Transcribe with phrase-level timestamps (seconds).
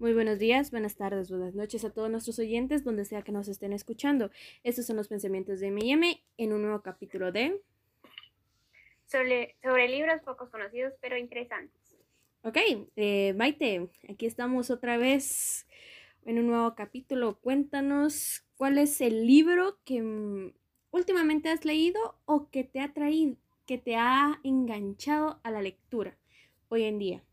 [0.00, 3.48] Muy buenos días, buenas tardes, buenas noches a todos nuestros oyentes, donde sea que nos
[3.48, 4.30] estén escuchando.
[4.62, 7.60] Estos son los pensamientos de M&M en un nuevo capítulo de...
[9.06, 11.96] Sobre, sobre libros pocos conocidos pero interesantes.
[12.42, 12.58] Ok,
[12.94, 15.66] eh, Maite, aquí estamos otra vez
[16.24, 17.40] en un nuevo capítulo.
[17.40, 20.52] Cuéntanos cuál es el libro que
[20.92, 23.36] últimamente has leído o que te ha traído,
[23.66, 26.16] que te ha enganchado a la lectura
[26.68, 27.24] hoy en día.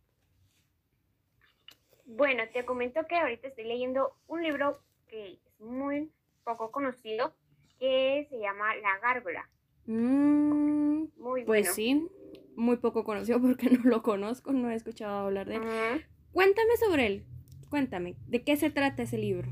[2.06, 6.12] Bueno, te comento que ahorita estoy leyendo un libro que es muy
[6.44, 7.34] poco conocido,
[7.80, 9.50] que se llama La Gárgola.
[9.88, 12.08] Mm, muy pues sí,
[12.56, 16.06] muy poco conocido porque no lo conozco, no he escuchado hablar de él.
[16.32, 17.26] Cuéntame sobre él,
[17.70, 19.50] cuéntame, ¿de qué se trata ese libro?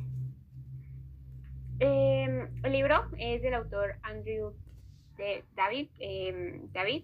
[1.79, 4.53] Em, el libro es del autor Andrew
[5.55, 7.03] David, em, David,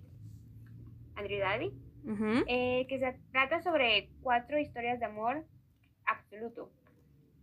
[1.16, 1.72] Andrew David,
[2.48, 5.46] eh, que se trata sobre cuatro historias de amor
[6.06, 6.72] absoluto.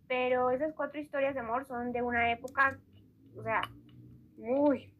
[0.09, 2.79] Pero esas cuatro historias de amor son de una época,
[3.37, 3.63] o sea,
[4.37, 4.93] muy,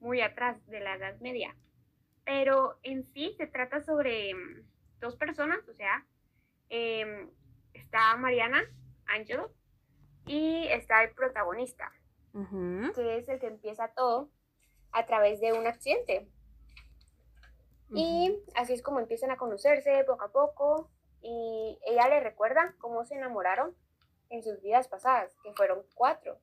[0.00, 1.54] muy atrás de la Edad Media.
[2.24, 4.66] Pero en sí se trata sobre mm,
[5.00, 6.04] dos personas, o sea,
[6.68, 7.30] em,
[7.74, 8.62] está Mariana,
[9.06, 9.52] Angelo,
[10.26, 11.92] y está el protagonista,
[12.94, 14.30] que es el que empieza todo
[14.92, 16.28] a través de un accidente.
[17.90, 20.90] Y así es como empiezan a conocerse poco a poco
[21.22, 23.74] y ella le recuerda cómo se enamoraron
[24.30, 26.38] en sus vidas pasadas, que fueron cuatro.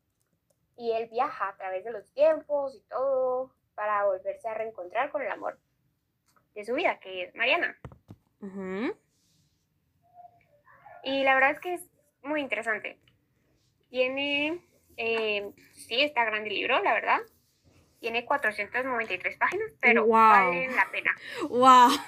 [0.77, 5.21] Y él viaja a través de los tiempos y todo para volverse a reencontrar con
[5.21, 5.59] el amor
[6.55, 7.77] de su vida, que es Mariana.
[11.03, 11.89] Y la verdad es que es
[12.21, 12.99] muy interesante.
[13.89, 14.65] Tiene,
[14.97, 17.19] eh, sí, está grande el libro, la verdad.
[18.03, 21.11] Tiene 493 páginas, pero vale la pena.
[21.49, 21.89] ¡Wow!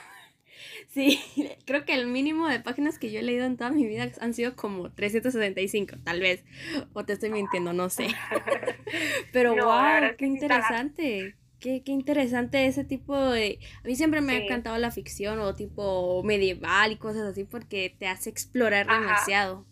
[0.90, 1.20] Sí,
[1.66, 4.34] creo que el mínimo de páginas que yo he leído en toda mi vida han
[4.34, 6.46] sido como 375, tal vez.
[6.94, 8.08] O te estoy mintiendo, no sé.
[9.34, 11.36] Pero wow, qué interesante.
[11.60, 13.60] Qué, qué, interesante ese tipo de...
[13.84, 17.94] A mí siempre me ha encantado la ficción o tipo medieval y cosas así porque
[17.98, 19.66] te hace explorar demasiado.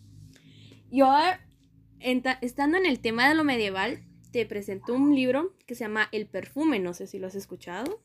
[0.90, 1.10] Yo,
[2.00, 6.26] estando en el tema de lo medieval, te presento un libro que se llama El
[6.26, 8.02] perfume, no sé si lo has escuchado.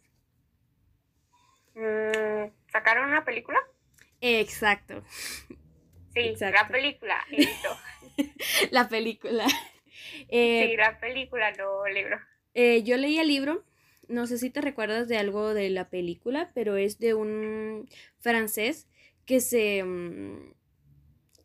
[1.73, 3.57] Mm, ¿Sacaron una película?
[4.21, 5.03] Exacto.
[6.13, 7.25] Sí, la película,
[8.71, 9.47] la película.
[10.27, 12.19] Eh, sí, la película, no el libro.
[12.53, 13.65] Eh, yo leí el libro,
[14.07, 17.89] no sé si te recuerdas de algo de la película, pero es de un
[18.19, 18.87] francés
[19.25, 20.53] que se mm,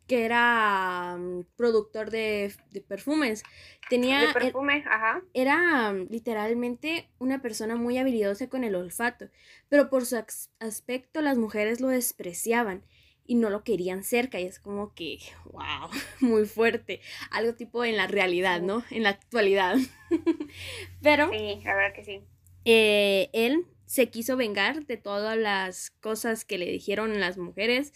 [0.07, 2.53] que era mm, productor de,
[2.87, 3.43] perfumes.
[3.89, 5.23] Tenía, de ajá.
[5.33, 9.29] Era mm, literalmente una persona muy habilidosa con el olfato,
[9.69, 10.23] pero por su
[10.61, 12.85] aspecto las mujeres lo despreciaban
[13.27, 15.89] y no lo querían cerca y es como que, wow,
[16.21, 17.01] muy fuerte,
[17.31, 18.85] algo tipo en la realidad, ¿no?
[18.91, 19.77] En la actualidad.
[21.03, 21.31] pero...
[21.31, 22.21] Sí, la verdad que sí.
[22.67, 27.93] Eh, él se quiso vengar de todas las cosas que le dijeron las mujeres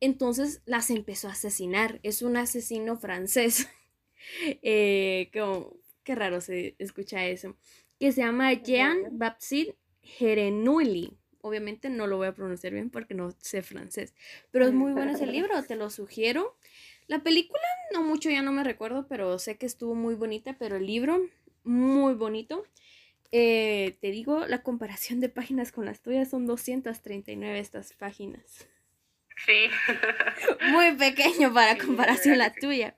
[0.00, 2.00] entonces las empezó a asesinar.
[2.02, 3.68] Es un asesino francés.
[4.62, 7.56] eh, qué raro se escucha eso.
[7.98, 11.16] Que se llama Jean Baptiste Jerenouilly.
[11.42, 14.14] Obviamente no lo voy a pronunciar bien porque no sé francés.
[14.50, 16.56] Pero es muy bueno ese libro, te lo sugiero.
[17.06, 17.62] La película,
[17.92, 20.56] no mucho, ya no me recuerdo, pero sé que estuvo muy bonita.
[20.58, 21.20] Pero el libro,
[21.64, 22.64] muy bonito.
[23.32, 28.66] Eh, te digo, la comparación de páginas con las tuyas son 239 estas páginas.
[29.46, 29.68] Sí.
[30.72, 32.94] Muy pequeño para comparación la tuya.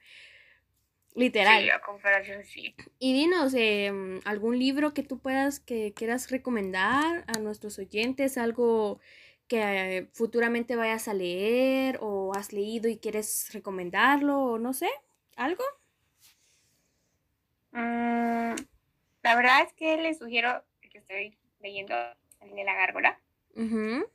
[1.15, 1.63] Literal.
[1.63, 2.75] Sí, a comparación sí.
[2.99, 8.99] Y dinos, em, algún libro que tú puedas, que quieras recomendar a nuestros oyentes, algo
[9.47, 14.89] que futuramente vayas a leer o has leído y quieres recomendarlo o no sé,
[15.37, 15.65] algo.
[17.73, 18.55] Mm,
[19.23, 21.95] la verdad es que les sugiero que estoy leyendo
[22.41, 23.21] el de la gárgola.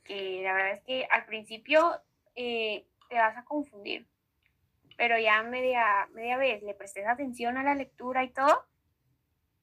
[0.04, 2.02] Que la verdad es que al principio
[2.40, 4.06] eh, te vas a confundir.
[4.96, 8.64] Pero ya media, media vez le prestes atención a la lectura y todo,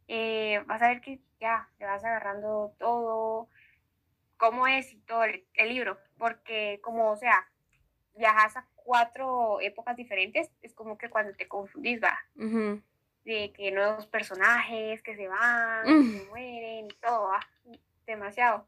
[0.09, 3.47] eh, vas a ver que ya le vas agarrando todo,
[4.35, 5.97] cómo es y todo el, libro.
[6.17, 7.47] Porque como, o sea,
[8.13, 12.17] viajas a cuatro épocas diferentes, es como que cuando te confundís, va.
[13.23, 17.39] De que nuevos personajes que se van, que se mueren y todo, va.
[18.05, 18.67] Demasiado.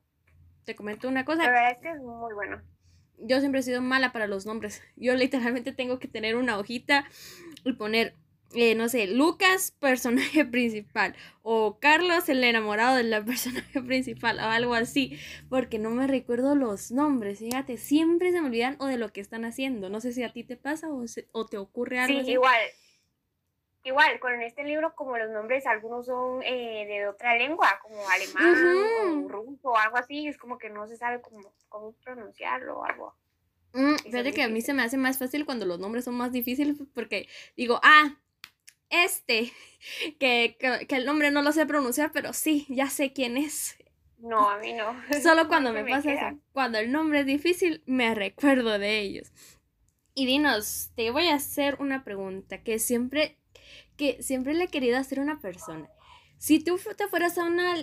[0.64, 1.44] Te comento una cosa.
[1.44, 2.62] La verdad es que es muy bueno
[3.20, 4.82] yo siempre he sido mala para los nombres.
[4.96, 7.06] Yo literalmente tengo que tener una hojita
[7.64, 8.14] y poner
[8.54, 14.74] eh, no sé, Lucas, personaje principal, o Carlos, el enamorado del personaje principal, o algo
[14.74, 15.20] así,
[15.50, 19.20] porque no me recuerdo los nombres, fíjate, siempre se me olvidan o de lo que
[19.20, 21.04] están haciendo, no sé si a ti te pasa o,
[21.34, 22.22] o te ocurre algo.
[22.24, 22.56] Sí, igual,
[23.88, 29.26] igual, con este libro, como los nombres, algunos son eh, de otra lengua, como alemán
[29.26, 32.84] o ruso o algo así, es como que no se sabe cómo, cómo pronunciarlo o
[32.84, 33.16] algo.
[33.74, 36.32] Mm, fíjate que a mí se me hace más fácil cuando los nombres son más
[36.32, 38.16] difíciles porque digo, ah,
[38.90, 39.52] este,
[40.20, 43.78] que, que, el nombre no lo sé pronunciar, pero sí, ya sé quién es.
[44.20, 44.96] No, a mí no.
[45.22, 46.40] Solo cuando me, pasa eso.
[46.52, 49.32] Cuando el nombre es difícil, me recuerdo de ellos.
[50.14, 53.38] Y dinos, te voy a hacer una pregunta que siempre
[53.96, 55.90] que siempre le he querido hacer una persona.
[56.38, 57.76] Si tú te fueras a una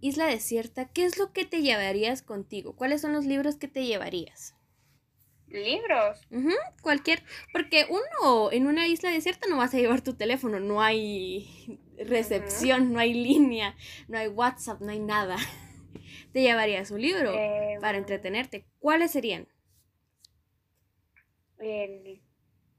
[0.00, 2.74] isla desierta, ¿qué es lo que te llevarías contigo?
[2.74, 4.54] ¿Cuáles son los libros que te llevarías?
[5.48, 6.20] ¿Libros?
[6.80, 7.24] cualquier.
[7.52, 12.92] Porque uno, en una isla desierta no vas a llevar tu teléfono, no hay recepción,
[12.92, 15.36] no hay línea, no hay WhatsApp, no hay nada.
[16.32, 17.32] Te llevarías un libro
[17.80, 18.02] para em.
[18.02, 18.64] entretenerte.
[18.78, 19.48] ¿Cuáles serían?
[21.58, 22.22] El,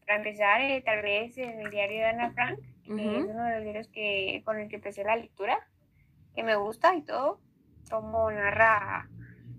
[0.05, 3.87] para empezar, eh, tal vez el diario de Ana Frank es uno de los libros
[3.87, 5.57] que, con el que empecé la lectura,
[6.35, 7.39] que me gusta y todo,
[7.89, 9.09] cómo narra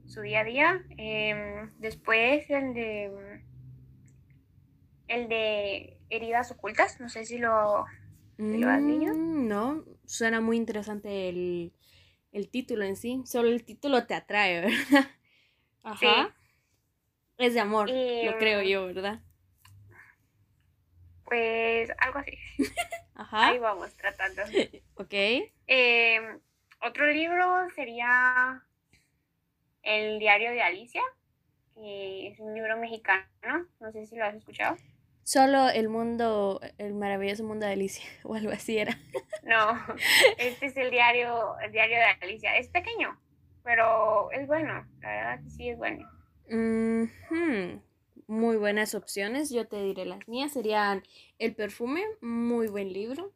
[0.07, 0.85] su día a día.
[0.97, 3.43] Em, después el de
[5.09, 7.85] el de heridas ocultas, no sé si lo,
[8.39, 9.15] lo has leído.
[9.15, 11.73] Mm, no, suena muy interesante el,
[12.51, 14.61] título en sí, solo el título te atrae,
[14.91, 15.11] ¿verdad?
[15.83, 16.35] Ajá.
[17.39, 19.21] Es de amor, lo creo yo, ¿verdad?
[21.33, 22.39] Pues algo así.
[23.15, 23.49] Ajá.
[23.49, 24.43] Ahí vamos tratando.
[24.97, 25.15] ok.
[25.67, 26.41] Em,
[26.83, 28.63] otro libro sería
[29.83, 31.01] El diario de Alicia,
[31.75, 34.77] que es un libro mexicano, no sé si lo has escuchado.
[35.23, 38.99] Solo el mundo, el maravilloso mundo de Alicia, o algo así era.
[39.43, 39.83] No,
[40.37, 42.59] este es el diario, el diario de Alicia.
[42.59, 43.19] Es pequeño,
[43.65, 46.07] pero es bueno, la verdad que sí es bueno.
[48.27, 50.53] Muy buenas opciones, yo te diré las mías.
[50.53, 51.03] Serían
[51.39, 53.33] El perfume, muy buen libro.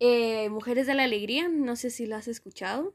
[0.00, 2.94] Eh, Mujeres de la Alegría, no sé si lo has escuchado.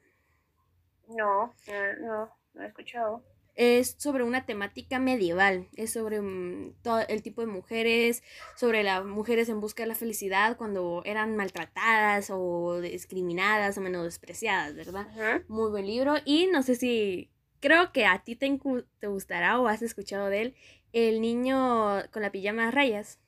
[1.08, 1.54] No,
[2.02, 3.24] no, no he escuchado.
[3.56, 8.24] Es sobre una temática medieval, es sobre mm, todo el tipo de mujeres,
[8.56, 14.76] sobre las mujeres en busca de la felicidad cuando eran maltratadas o discriminadas o menospreciadas,
[14.76, 15.08] ¿verdad?
[15.50, 18.60] Muy buen libro y no sé si creo que a ti te,
[19.00, 20.56] te gustará o has escuchado de él,
[20.92, 23.20] El niño con la pijama de rayas.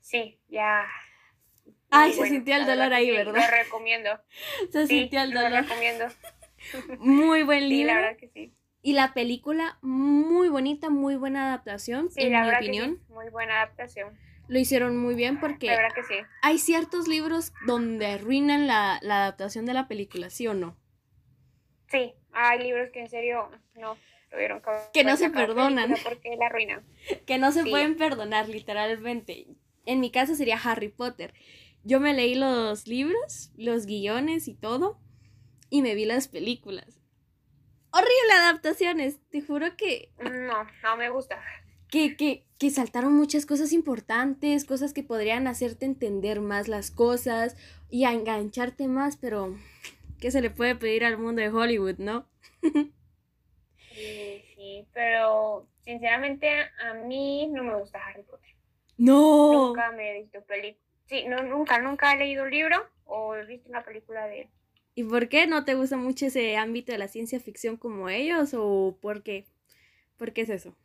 [0.00, 0.86] Sí, ya.
[1.90, 3.34] Ay, se sintió el dolor ahí, ¿verdad?
[3.34, 4.10] Lo recomiendo.
[4.70, 5.50] Se sintió el dolor.
[5.50, 6.06] Lo recomiendo.
[6.98, 7.92] Muy buen libro.
[7.92, 8.54] Sí, la verdad que sí.
[8.84, 12.96] Y la película, muy bonita, muy buena adaptación, sí, en la mi opinión.
[12.96, 13.12] Sí.
[13.12, 14.18] Muy buena adaptación.
[14.48, 16.14] Lo hicieron muy bien porque la verdad que sí.
[16.42, 20.76] hay ciertos libros donde arruinan la, la adaptación de la película, ¿sí o no?
[21.92, 23.98] Sí, hay libros que en serio no
[24.30, 24.62] tuvieron
[24.94, 25.94] que, no se perdonan.
[26.02, 26.82] Porque la arruinan.
[27.26, 29.46] Que no se pueden perdonar, literalmente.
[29.84, 31.34] En mi caso sería Harry Potter.
[31.84, 34.98] Yo me leí los libros, los guiones y todo,
[35.68, 37.00] y me vi las películas.
[37.90, 40.10] Horrible adaptaciones, te juro que...
[40.18, 41.42] No, no me gusta.
[41.90, 47.56] Que, que, que saltaron muchas cosas importantes, cosas que podrían hacerte entender más las cosas
[47.90, 49.58] y engancharte más, pero
[50.22, 52.28] ¿qué se le puede pedir al mundo de Hollywood, no?
[53.92, 56.48] sí, sí, pero sinceramente
[56.80, 58.54] a mí no me gusta Harry Potter.
[58.96, 59.52] No.
[59.52, 60.86] Nunca me he visto película.
[61.06, 64.48] Sí, no, nunca, nunca he leído un libro o he visto una película de él.
[64.94, 68.54] ¿Y por qué no te gusta mucho ese ámbito de la ciencia ficción como ellos
[68.56, 69.46] o por qué?
[70.18, 70.76] ¿Por qué es eso?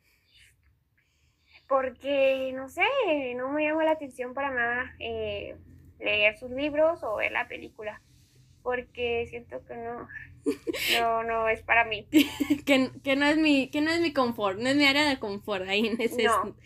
[1.68, 2.82] Porque, no sé,
[3.36, 5.54] no me llama la atención para nada eh,
[6.00, 8.02] leer sus libros o ver la película
[8.62, 10.08] porque siento que no,
[10.98, 12.06] no, no es para mí.
[12.66, 15.18] que, que, no es mi, que no es mi confort, no es mi área de
[15.18, 16.56] confort ahí en ese no.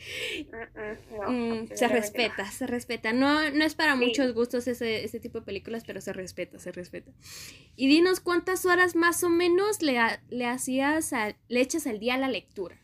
[1.28, 3.12] Mm, se respeta, se respeta.
[3.12, 6.72] No, no es para muchos gustos ese, ese tipo de películas, pero se respeta, se
[6.72, 7.12] respeta.
[7.76, 9.98] Y dinos cuántas horas más o menos le,
[10.30, 11.12] le hacías
[11.48, 12.82] le echas al día a la lectura.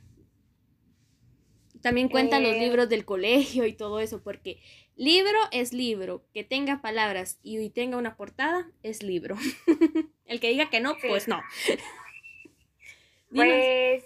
[1.81, 2.61] También cuentan los eh.
[2.61, 4.61] libros del colegio y todo eso, porque
[4.99, 6.25] Libro es libro.
[6.35, 9.37] Que tenga palabras y tenga una portada es libro.
[10.27, 11.41] el que diga que no, pues no.
[13.33, 14.05] pues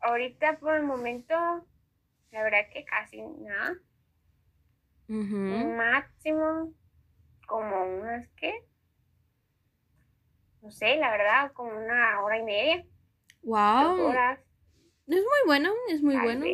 [0.00, 1.34] ahorita por el momento,
[2.30, 3.78] la verdad que casi nada.
[5.08, 6.74] Máximo
[7.46, 8.52] como unas que
[10.60, 12.86] no sé, la verdad, como una hora y media.
[13.42, 14.12] Wow.
[15.08, 16.44] Es muy bueno, es muy bueno.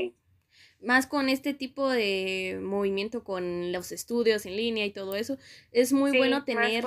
[0.81, 5.39] Más con este tipo de movimiento con los estudios en línea y todo eso,
[5.73, 6.85] es muy bueno tener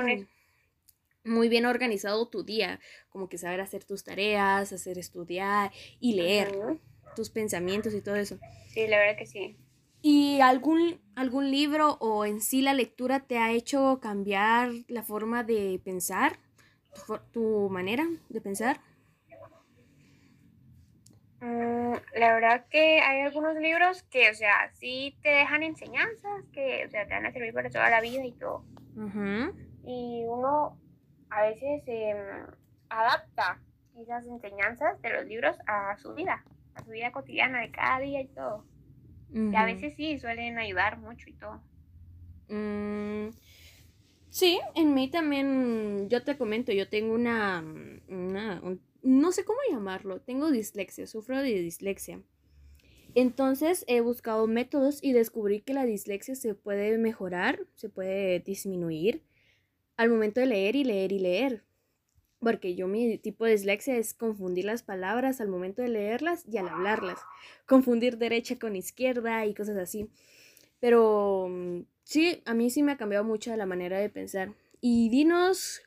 [1.24, 2.80] muy bien organizado tu día,
[3.10, 6.80] como que saber hacer tus tareas, hacer estudiar y leer
[7.16, 8.40] tus pensamientos y todo eso.
[8.70, 9.58] Sí, la verdad que sí.
[10.02, 15.44] ¿Y algún, algún libro o en sí la lectura te ha hecho cambiar la forma
[15.44, 16.40] de pensar,
[17.32, 18.82] tu, manera de pensar?
[21.42, 26.86] Mm, la verdad que hay algunos libros que, o sea, sí te dejan enseñanzas, que,
[26.86, 28.64] o sea, te van a servir para toda la vida y todo.
[29.84, 30.80] Y uno
[31.32, 32.46] a veces em,
[32.90, 33.60] adapta
[33.98, 36.46] esas enseñanzas de los libros a su vida,
[36.76, 38.64] a su vida cotidiana de cada día y todo.
[39.34, 41.64] Y a veces sí, suelen ayudar mucho y todo.
[42.50, 43.30] Mm,
[44.30, 47.64] sí, en mí también, yo te comento, yo tengo una,
[48.10, 48.62] una
[49.02, 52.22] no sé cómo llamarlo, tengo dislexia, sufro de dislexia.
[53.14, 59.24] Entonces he buscado métodos y descubrí que la dislexia se puede mejorar, se puede disminuir
[59.98, 61.64] al momento de leer y leer y leer.
[62.40, 66.58] Porque yo mi tipo de dislexia es confundir las palabras al momento de leerlas y
[66.58, 67.20] al hablarlas.
[67.68, 70.10] Confundir derecha con izquierda y cosas así.
[70.80, 74.56] Pero mm, sí, a mí sí me ha cambiado mucho la manera de pensar.
[74.80, 75.84] Y dinos,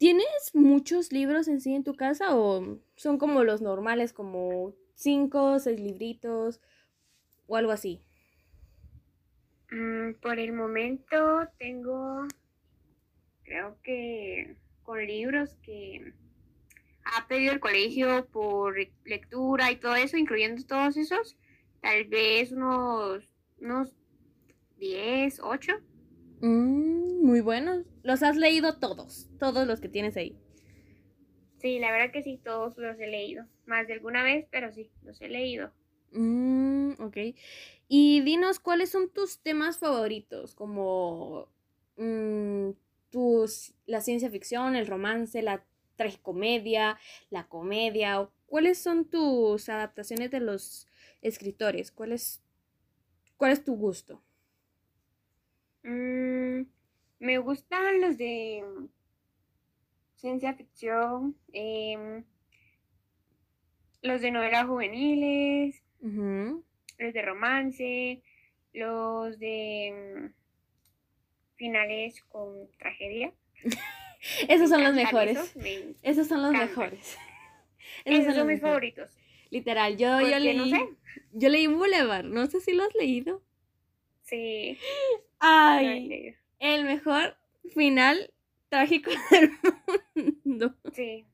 [0.00, 5.58] ¿tienes muchos libros en sí en tu casa o son como los normales, como cinco,
[5.58, 6.62] seis libritos
[7.46, 8.00] o algo así?
[9.70, 12.26] Mm, por el momento tengo,
[13.42, 16.14] creo que con libros que
[17.04, 21.36] ha pedido el colegio por lectura y todo eso, incluyendo todos esos,
[21.82, 23.28] tal vez unos,
[23.58, 23.94] unos
[24.78, 25.74] 10, 8.
[26.40, 27.89] Mm, muy buenos.
[28.02, 30.38] Los has leído todos, todos los que tienes ahí.
[31.58, 33.44] Sí, la verdad que sí, todos los he leído.
[33.66, 35.70] Más de alguna vez, pero sí, los he leído.
[36.12, 37.16] Mm, ok.
[37.88, 40.54] Y dinos, ¿cuáles son tus temas favoritos?
[40.54, 41.48] Como
[41.96, 42.70] mm,
[43.10, 45.64] tus, la ciencia ficción, el romance, la
[45.96, 48.26] tragicomedia, la comedia?
[48.46, 50.86] ¿Cuáles son tus adaptaciones de los
[51.20, 51.90] escritores?
[51.90, 52.42] ¿Cuál es,
[53.36, 54.22] cuál es tu gusto?
[55.82, 56.62] Mm,
[57.20, 58.64] me gustan los de
[60.16, 62.24] ciencia ficción, em,
[64.02, 68.22] los de novelas juveniles, los de romance,
[68.72, 70.30] los de
[71.56, 73.32] finales con tragedia.
[74.48, 75.54] Esos son los mejores.
[76.02, 77.18] Esos, son los mejores.
[78.04, 79.10] Esos, son, mis favoritos.
[79.50, 80.72] Literal, yo, yo leí.
[81.32, 83.42] Yo leí Boulevard, no sé si lo has leído.
[84.22, 84.78] Sí.
[85.38, 87.36] Ay, el mejor
[87.74, 88.32] final
[88.68, 89.50] trágico del
[90.44, 90.74] mundo.
[90.92, 91.26] Sí.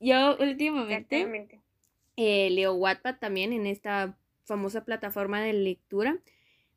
[0.00, 1.60] Yo últimamente
[2.16, 6.18] eh, leo Wattpad también en esta famosa plataforma de lectura.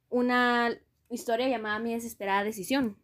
[0.09, 0.77] Una
[1.09, 2.97] historia llamada Mi desesperada decisión.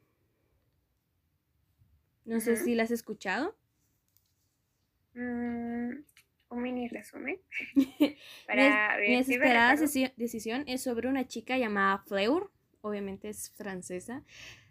[2.25, 3.55] No sé si la has escuchado.
[5.15, 6.03] Mm,
[6.49, 7.39] un mini resumen.
[7.75, 8.15] mi,
[9.15, 9.75] desesperada
[10.15, 12.51] decisión es sobre una chica llamada Fleur.
[12.81, 14.23] Obviamente es francesa.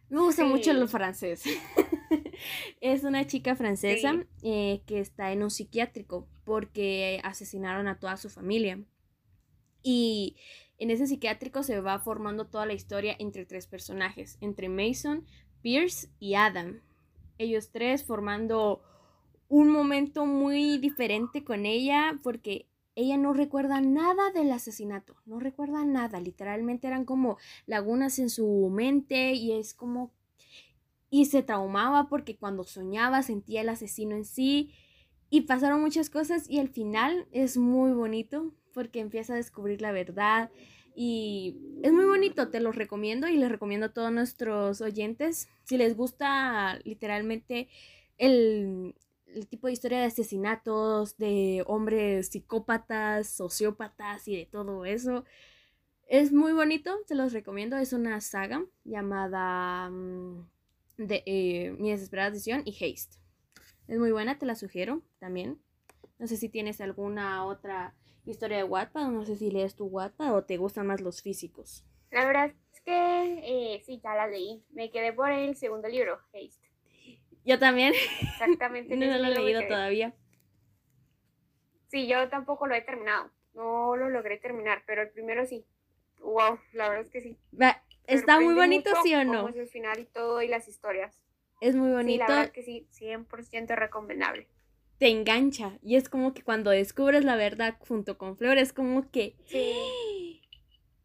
[0.09, 1.45] Me gusta mucho lo francés.
[2.81, 8.29] es una chica francesa eh, que está en un psiquiátrico porque asesinaron a toda su
[8.29, 8.83] familia.
[9.83, 10.37] Y
[10.79, 15.27] en ese psiquiátrico se va formando toda la historia entre tres personajes, entre Mason,
[15.63, 16.81] Pierce y Adam.
[17.39, 18.83] Ellos tres formando
[19.49, 22.70] un momento muy diferente con ella porque
[23.01, 28.71] ella no recuerda nada del asesinato, no recuerda nada, literalmente eran como lagunas en su
[28.71, 30.13] mente y es como
[31.11, 34.73] y se traumaba porque cuando soñaba sentía el asesino en sí
[35.29, 39.93] y pasaron muchas cosas y al final es muy bonito porque empieza a descubrir la
[39.93, 40.51] verdad
[40.95, 45.49] y es muy bonito, te lo recomiendo y les recomiendo a todos nuestros oyentes.
[45.65, 47.69] Si les gusta literalmente
[48.19, 48.95] el,
[49.49, 55.25] tipo de historia de asesinatos, de hombres psicópatas, sociópatas y de todo eso,
[56.11, 57.77] es muy bonito, se los recomiendo.
[57.77, 60.45] Es una saga llamada mm,
[60.99, 63.17] de, eh, Mi desesperada decisión y Haste.
[63.87, 65.63] Es muy buena, te la sugiero también.
[66.19, 67.95] No sé si tienes alguna otra
[68.25, 71.85] historia de Wattpad, no sé si lees tu Wattpad o te gustan más los físicos.
[72.11, 74.65] La verdad es que eh, sí, ya la leí.
[74.71, 76.70] Me quedé por el segundo libro, Haste.
[77.45, 77.95] Yo también.
[78.21, 78.97] Exactamente.
[78.97, 80.15] no lo he leído todavía.
[81.89, 83.31] Sí, yo tampoco lo he terminado.
[83.55, 85.67] No lo logré terminar, pero el primero sí.
[86.21, 87.37] Wow, la verdad es que sí.
[88.07, 89.49] Está muy bonito, ¿sí o no?
[89.49, 91.19] es el final y todo y las historias.
[91.61, 92.13] Es muy bonito.
[92.13, 94.49] Sí, la verdad que sí, 100% recomendable.
[94.99, 95.79] te engancha.
[95.83, 99.37] Y es como que cuando descubres la verdad junto con Flor, es como que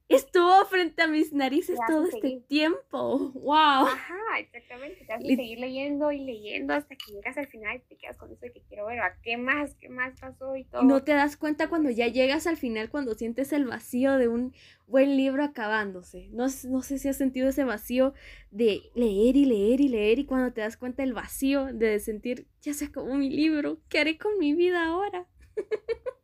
[0.07, 3.31] estuvo frente a mis narices todo este tiempo.
[3.33, 3.87] ¡Wow!
[3.87, 5.03] Ajá, exactamente.
[5.05, 8.31] Te hace seguir leyendo y leyendo hasta que llegas al final y te quedas con
[8.31, 10.83] eso de que quiero ver a qué más, qué más pasó y todo.
[10.83, 14.53] No te das cuenta cuando ya llegas al final, cuando sientes el vacío de un
[14.87, 16.29] buen libro acabándose.
[16.31, 18.13] No, no sé si has sentido ese vacío
[18.51, 22.47] de leer y leer y leer y cuando te das cuenta el vacío de sentir,
[22.61, 25.25] ya se acabó mi libro, ¿qué haré con mi vida ahora?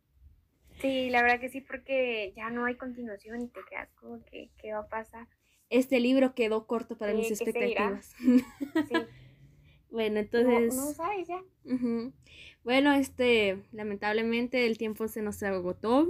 [0.82, 4.50] Sí, la verdad que sí, porque ya no hay continuación y te quedas como que,
[4.58, 5.28] ¿qué va a pasar?
[5.70, 8.12] Este libro quedó corto para mis expectativas.
[8.18, 8.42] Sí.
[9.90, 10.74] bueno, entonces...
[10.74, 11.40] No, sabes ya.
[12.64, 16.08] Bueno, este, lamentablemente el tiempo se nos agotó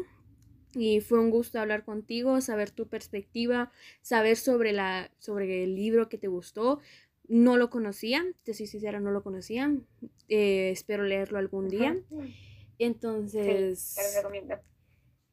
[0.74, 6.08] y fue un gusto hablar contigo, saber tu perspectiva, saber sobre, la, sobre el libro
[6.08, 6.80] que te gustó.
[7.28, 9.74] No lo conocía, te soy sincera, no lo conocía.
[10.28, 11.96] Eh, espero leerlo algún día.
[12.84, 14.54] Entonces, sí, te lo recomiendo.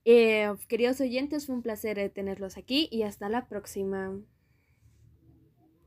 [0.06, 4.20] Eh, queridos oyentes, fue un placer tenerlos aquí y hasta la próxima.